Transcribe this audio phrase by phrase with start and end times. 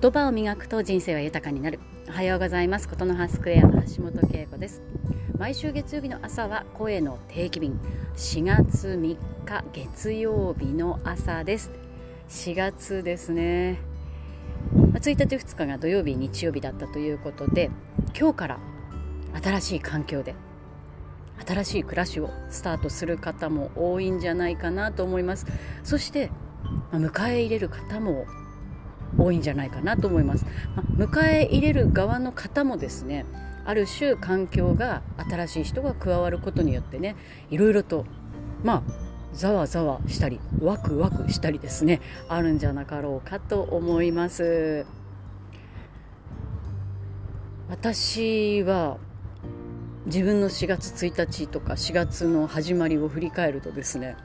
[0.00, 1.78] 言葉を磨くと人生は豊かになる。
[2.08, 2.88] おはようございます。
[2.88, 4.82] ことの葉スクエアの橋本恵子です。
[5.38, 7.78] 毎週月曜日の朝は声の定期便。
[8.16, 8.98] 4月3
[9.44, 11.70] 日月曜日の朝です。
[12.28, 13.78] 4月ですね。
[14.74, 17.70] 1日2日が土曜日日曜日だったということで
[18.18, 18.58] 今日から
[19.40, 20.34] 新しい環境で
[21.46, 25.46] 新しい暮らしをスタートする方も多いんじゃないかなと思います。
[25.84, 26.30] そして
[26.90, 28.26] 迎え入れる方も
[29.18, 30.46] 多いんじゃないかなと思います、
[30.76, 33.26] ま迎え入れる側の方もですね
[33.64, 37.16] ある種環境が新しい人が加わることによってね
[37.50, 38.04] いろいろと
[38.62, 38.82] まあ
[39.32, 44.86] ざわざわしたりワクワクしたりですねあるんじゃなかろうかと思います。
[47.68, 48.98] 私は
[50.06, 54.16] 自分の4月1日とか4月の始まりを振り返るとですね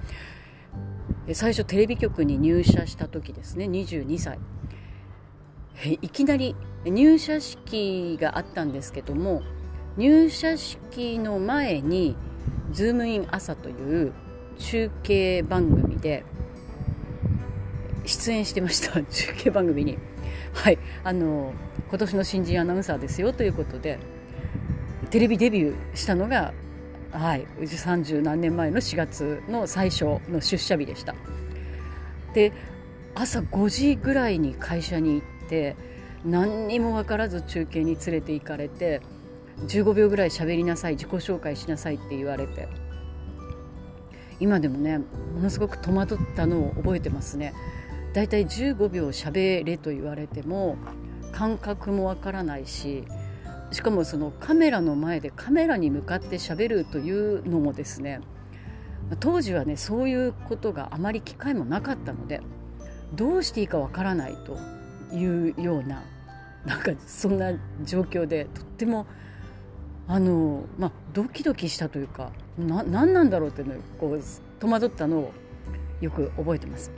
[1.33, 3.65] 最初テレビ局に入社した時ですね。
[3.65, 4.39] 22歳。
[6.01, 9.43] いきなり入社式があったんですけども
[9.97, 12.17] 入社式の前に
[12.73, 14.11] 「ズームイン朝」という
[14.57, 16.25] 中継番組で
[18.05, 19.01] 出演してました。
[19.03, 19.97] 中継番組に。
[20.53, 20.79] はい。
[21.03, 21.53] あの
[21.89, 23.99] 今年の新人アナウンサーですよということで
[25.09, 26.53] テレビデビューしたのが
[27.11, 27.47] はい。
[27.59, 31.15] 30何年前の4月の最初の出社日でした。
[32.33, 32.53] で
[33.15, 35.75] 朝5時ぐらいに会社に行って
[36.23, 39.01] 何にも分からず中継に連れて行かれて
[39.67, 42.67] 15秒ぐらい喋りなさい自己紹介しなさいって言われて。
[44.39, 45.05] 今でもねも
[45.41, 47.53] のすごく戸惑ったのを覚えてますね。
[48.13, 50.77] だいたい15秒喋れと言われても
[51.31, 53.03] 感覚もわからないし
[53.71, 58.21] しかもそのカメラの前でカメラに向かってしゃべるというのもですね
[59.19, 62.41] 当時はねそういうことがあまり機会もなかったので
[63.13, 64.57] どうしていいかわからないと
[65.15, 66.03] いうような
[66.65, 67.53] なんかそんな
[67.83, 69.07] 状況でとっても
[70.07, 74.21] あの、まあ、ドキドキしたというかな何なんだろうっていうのをこう
[74.59, 75.33] 戸惑ったのを
[76.01, 76.91] よく覚えてます。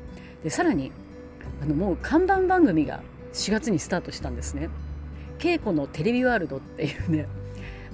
[0.43, 0.91] でさらに
[1.61, 3.01] あのもう看板番組が
[3.33, 4.69] 4月にスタートしたんですね。
[5.41, 7.27] 稽古のテレビワールドっていうね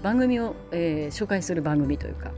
[0.03, 2.31] 番組を、えー、紹介する番組というか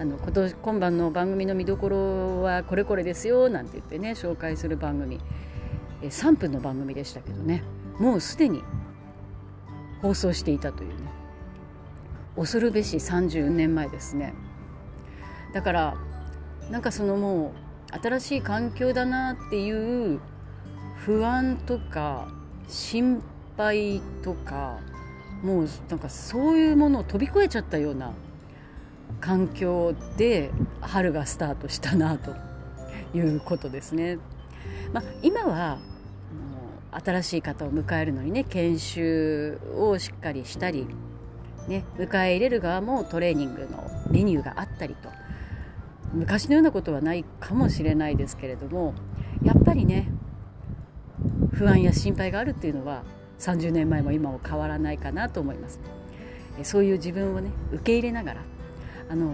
[0.00, 5.20] あの今年今晩の番組の見どころはこれこれですよなんて言ってね紹介する番組
[6.02, 7.62] え3分の番組でしたけどね
[8.00, 8.62] もうすでに
[10.02, 10.96] 放送していたというね
[12.36, 14.32] 恐るべし30年前ですね。
[15.52, 15.96] だから
[16.70, 17.52] なんかそのも
[17.92, 20.20] う新しい環境だなっていう
[20.98, 22.28] 不安とか
[22.68, 24.78] 心配敗とか
[25.42, 28.12] もうなんかそういうものを飛び越えちゃったような
[29.20, 32.34] 環境で春がスタートしたなと
[33.14, 34.18] いうことですね。
[34.92, 35.78] まあ、今は
[36.90, 40.86] 新しい方を迎えるのにね研修をしっかりしたり、
[41.68, 45.08] ね、迎え入れる側もトレーニングのメニューがあったりと
[46.12, 48.94] 昔のようなことはないかもしれないですけれども
[49.42, 50.08] やっぱりね
[51.52, 53.02] 不安や心配があるっていうのは
[53.38, 55.80] 30年前も今も変わらないかなと思います。
[56.64, 58.40] そういう自分をね受け入れながら
[59.08, 59.32] あの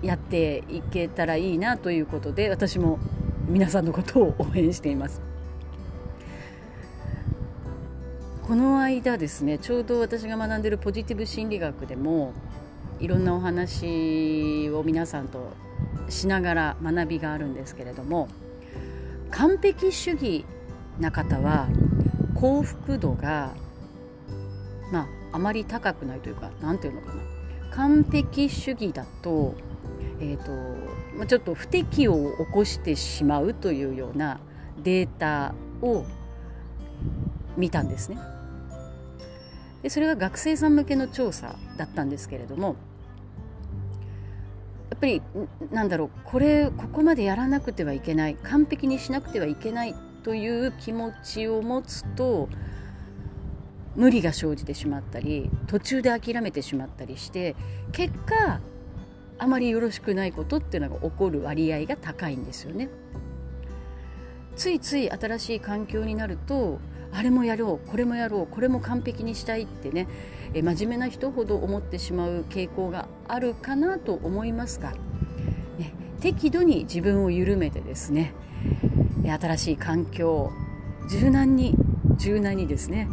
[0.00, 2.98] やっていけたらいいなということで私も
[3.46, 5.20] 皆さんのことを応援しています。
[8.42, 12.32] この間ですねちょうど私が学んでるポジティブ心理学でも
[12.98, 15.52] いろんなお話を皆さんと
[16.08, 18.28] しながら学びがあるんですけれども
[19.30, 20.44] 完璧主義
[20.98, 21.68] な方は
[22.34, 23.52] 幸福度が
[24.92, 27.22] まああまり高くないというか何て言うのかな
[27.70, 29.54] 完璧主義だと,、
[30.20, 34.40] えーと、ちょっと不適応を起こしてしまうというような
[34.82, 36.04] データを
[37.56, 38.18] 見たんですね。
[39.82, 42.76] でそれは学生さん向けの調査だったんですけれども
[44.90, 45.22] やっぱり
[45.72, 52.48] なんだろうこれここまでやらなくてはいけない完璧にしなくてはいけないという気持ちを持つと
[53.94, 57.56] 無理が生じてしまったり途中で諦めてしまったりして
[57.92, 58.60] 結果
[59.38, 62.88] あまりよろしくないことっていうのが起こる割合が高いんですよね。
[64.54, 66.78] ついつい新しい環境になると
[67.10, 70.08] あれもやろうこれもやろうこれも完璧にしたいってね
[70.54, 74.92] え真面目な人ほど思ってしまう傾向があるかなと思いますが、
[75.78, 78.34] ね、適度に自分を緩めてですね
[79.30, 80.52] 新しい環境を
[81.10, 81.74] 柔軟に
[82.16, 83.08] 柔軟にですね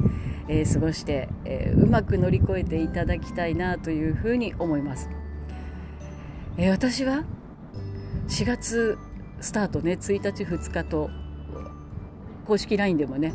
[0.49, 5.09] えー、過ごして、えー、うまく乗り越えていただきたいなというふうに思います、
[6.57, 7.23] えー、私は
[8.27, 8.97] 4月
[9.39, 11.09] スタートね1日2日と
[12.45, 13.33] 公式 LINE でもね、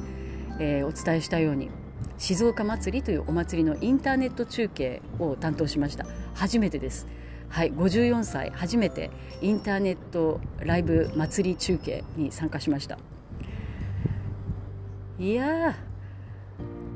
[0.58, 1.70] えー、お伝えしたように
[2.18, 6.06] 静岡祭りというお祭りのインターネット中継を担当しました。
[6.34, 7.08] 初めてです。
[7.54, 12.98] はい54歳初めてインターネットライブ祭り中継に参加しました。
[15.20, 15.76] いや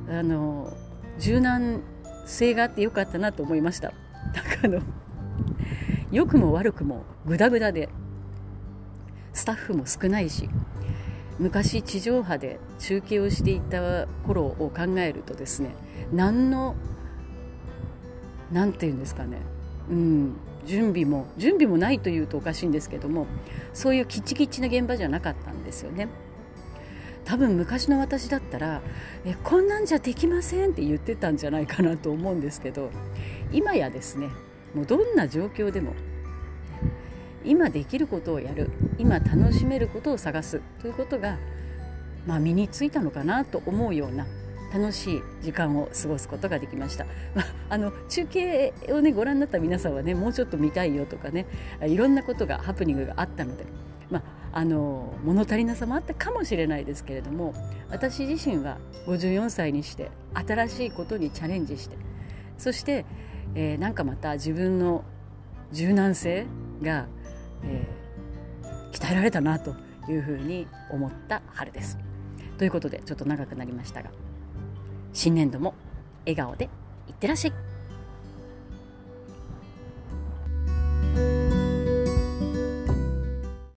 [0.09, 0.77] あの
[1.21, 1.81] 柔軟
[2.27, 3.93] 性があってよかったなと思いました。
[4.35, 4.81] なんかあの
[6.11, 7.89] 良くも悪くもグダグダで
[9.33, 10.51] スタッフも少ないし
[11.39, 15.77] 昔地上波で中継をしていた頃を考えるとですね
[16.13, 16.75] 何の
[18.51, 19.39] 何て言うんですかね。
[19.89, 20.37] うん。
[20.69, 23.27] 準備も準備もないというとおかしいんですけども
[23.73, 26.09] そういうキチキチな現場じゃなかったんですよね。
[27.25, 28.81] 多分昔の私だったら
[29.27, 32.91] えこんなんじゃできませんって言ってたんじゃないかなと思うんですけど
[33.53, 34.31] 今やですね
[34.75, 35.93] もうどんな状況でも
[37.45, 41.39] 今できることをやる今楽しめることを探すということが、
[42.27, 44.27] まあ、身についたのかなと思うような
[44.73, 47.05] 楽しい時間を過ごすことができました、
[47.35, 51.47] まあ、あの中継をねご覧になった皆さんはねもうちょっと見たいよとかね
[51.83, 53.65] いろんなことがハプニングがあったので、
[54.11, 54.19] ま
[54.53, 57.55] あ、あの物足りなさもあったかもしれないですけれども
[57.91, 61.97] 私自身は54歳にして新しいことにチャレンジして
[62.59, 63.07] そして、
[63.55, 65.05] えー、なんかまた自分の
[65.73, 66.47] 柔軟性
[66.83, 67.07] が
[67.65, 69.75] えー、鍛えられたなと
[70.09, 71.99] いうふうに思った春です。
[72.57, 74.11] ということでちょっと長くなりましたが
[75.13, 75.75] 新年度も
[76.25, 76.69] 笑顔で
[77.07, 77.68] いってらっしゃい。